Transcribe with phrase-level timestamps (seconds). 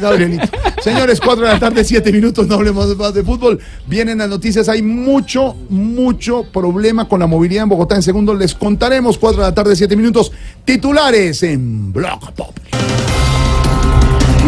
[0.00, 0.46] Gabrielito.
[0.82, 3.58] Señores, 4 de la tarde, 7 minutos, no hablemos más de fútbol.
[3.86, 7.96] Vienen las noticias, hay mucho, mucho problema con la movilidad en Bogotá.
[7.96, 10.32] En segundo les contaremos, 4 de la tarde, 7 minutos,
[10.64, 12.56] titulares en Block Pop.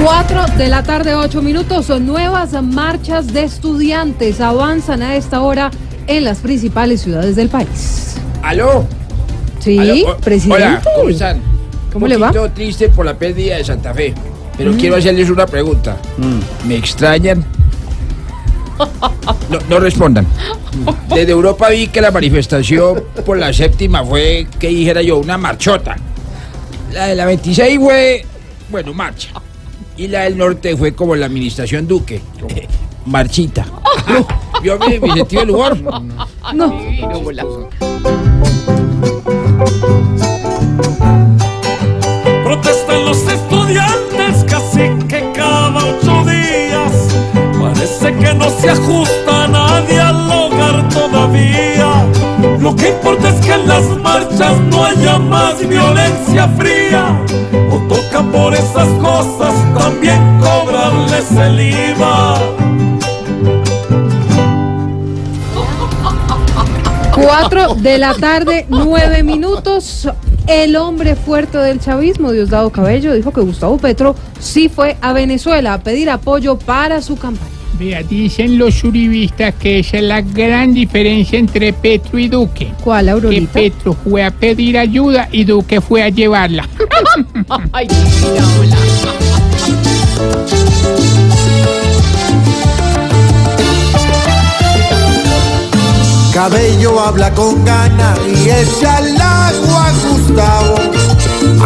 [0.02, 1.86] 4 de la tarde, 8 minutos.
[1.86, 4.40] Son nuevas marchas de estudiantes.
[4.40, 5.70] Avanzan a esta hora
[6.06, 8.14] en las principales ciudades del país.
[8.42, 8.84] ¿Aló?
[9.60, 10.64] Sí, Aló, o- presidente.
[10.64, 11.40] Hola, ¿cómo están?
[11.92, 12.28] ¿Cómo Un le va?
[12.28, 14.14] poquito triste por la pérdida de Santa Fe.
[14.56, 15.96] Pero quiero hacerles una pregunta.
[16.66, 17.44] ¿Me extrañan?
[19.48, 20.26] No, no respondan.
[21.08, 25.96] Desde Europa vi que la manifestación por la séptima fue, que dijera yo, una marchota.
[26.92, 28.26] La de la 26 fue,
[28.70, 29.28] bueno, marcha.
[29.96, 32.20] Y la del norte fue como la administración Duque.
[33.06, 33.66] Marchita.
[34.62, 35.78] ¿Vio mi, mi sentido del humor?
[36.54, 36.78] No.
[37.10, 38.11] Protestan
[48.42, 51.90] no se ajusta a nadie al hogar todavía.
[52.60, 57.20] Lo que importa es que en las marchas no haya más violencia fría.
[57.70, 62.38] O toca por esas cosas también cobrarles el IVA.
[67.14, 70.08] 4 de la tarde, 9 minutos.
[70.48, 75.74] El hombre fuerte del chavismo, Diosdado Cabello, dijo que Gustavo Petro sí fue a Venezuela
[75.74, 77.51] a pedir apoyo para su campaña.
[77.82, 82.72] Vea, dicen los uribistas que esa es la gran diferencia entre Petro y Duque.
[82.80, 83.52] ¿Cuál, Que Aurorita?
[83.54, 86.68] Petro fue a pedir ayuda y Duque fue a llevarla.
[96.32, 100.76] Cabello habla con gana y echa al agua a Gustavo.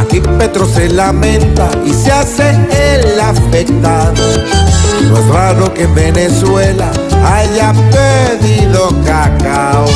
[0.00, 2.50] Aquí Petro se lamenta y se hace
[2.94, 4.14] el afectado.
[5.08, 6.90] No es raro que en Venezuela
[7.24, 9.86] haya pedido cacao.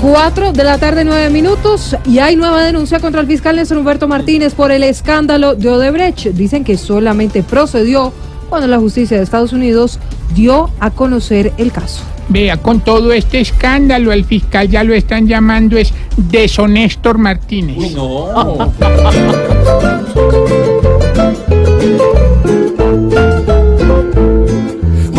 [0.00, 4.06] Cuatro de la tarde, nueve minutos, y hay nueva denuncia contra el fiscal Néstor Humberto
[4.08, 6.28] Martínez por el escándalo de Odebrecht.
[6.28, 8.12] Dicen que solamente procedió
[8.48, 9.98] cuando la justicia de Estados Unidos
[10.34, 12.02] dio a conocer el caso.
[12.28, 17.78] Vea, con todo este escándalo, el fiscal ya lo están llamando es deshonéstor Martínez.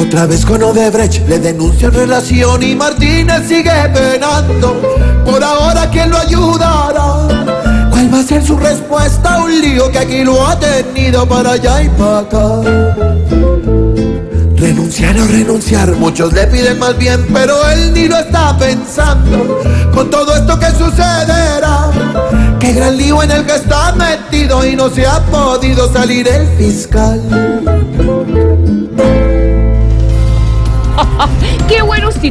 [0.09, 4.81] Otra vez con Odebrecht le denuncian relación y Martínez sigue penando.
[5.23, 7.27] Por ahora, ¿quién lo ayudará?
[7.91, 11.51] ¿Cuál va a ser su respuesta a un lío que aquí lo ha tenido para
[11.51, 12.61] allá y para acá?
[14.57, 19.61] Renunciar o renunciar, muchos le piden más bien, pero él ni lo está pensando.
[19.93, 20.48] Con todo esto
[20.89, 21.91] sucederá,
[22.59, 26.47] qué gran lío en el que está metido y no se ha podido salir el
[26.57, 27.21] fiscal.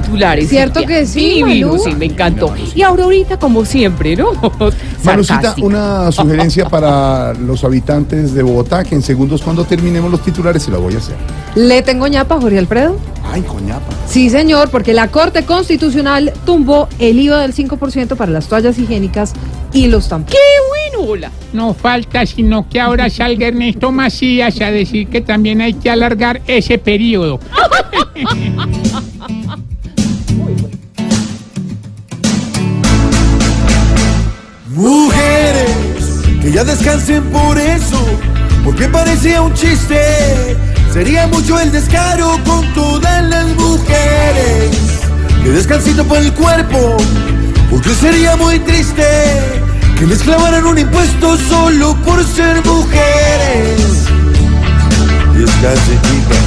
[0.01, 0.49] Titulares.
[0.49, 1.83] ¿Cierto que sí, Divino, Malú?
[1.85, 2.55] sí, me encantó.
[2.75, 4.33] Y Aurorita, como siempre, ¿no?
[5.05, 5.67] Manucita, Sarcástica.
[5.67, 10.71] una sugerencia para los habitantes de Bogotá, que en segundos cuando terminemos los titulares se
[10.71, 11.17] la voy a hacer.
[11.55, 12.97] ¿Le tengo ñapa, Jorge Alfredo?
[13.31, 13.85] Ay, coñapa.
[14.07, 19.35] Sí, señor, porque la Corte Constitucional tumbó el IVA del 5% para las toallas higiénicas
[19.73, 20.39] y los tampones.
[20.39, 21.11] ¡Qué bueno!
[21.11, 21.31] Hola.
[21.53, 26.43] No falta sino que ahora salga Ernesto Macías a decir que también hay que alargar
[26.47, 27.39] ese periodo.
[36.59, 38.05] ya descansen por eso,
[38.65, 40.57] porque parecía un chiste.
[40.93, 44.77] Sería mucho el descaro con todas las mujeres.
[45.45, 46.97] Que descansito por el cuerpo,
[47.71, 49.07] porque sería muy triste
[50.01, 54.09] que les clavaran un impuesto solo por ser mujeres.
[55.35, 56.43] Descanse, chicas.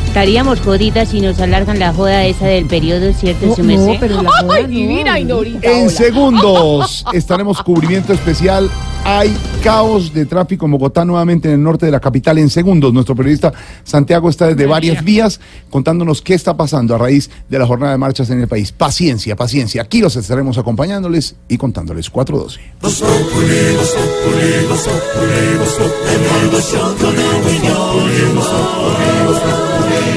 [0.16, 4.30] Estaríamos jodidas si nos alargan la joda esa del periodo, ¿cierto, No, no, pero la
[4.30, 5.18] joda ¡Ay, divina, no.
[5.18, 5.70] Ignorita!
[5.70, 5.90] En hola.
[5.90, 8.70] segundos estaremos cubrimiento especial.
[9.04, 12.38] Hay caos de tráfico en Bogotá, nuevamente en el norte de la capital.
[12.38, 13.52] En segundos, nuestro periodista
[13.84, 17.98] Santiago está desde varias vías contándonos qué está pasando a raíz de la jornada de
[17.98, 18.72] marchas en el país.
[18.72, 19.82] Paciencia, paciencia.
[19.82, 22.58] Aquí los estaremos acompañándoles y contándoles 412.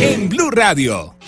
[0.02, 1.19] En Blue Radio.